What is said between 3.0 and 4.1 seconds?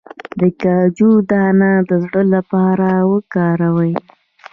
وکاروئ